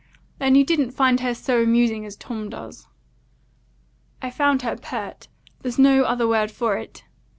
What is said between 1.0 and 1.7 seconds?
her so